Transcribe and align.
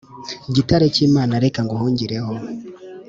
Gitare 0.55 0.85
cy’Imana 0.95 1.33
reka 1.43 1.59
nguhungireho 1.65 2.31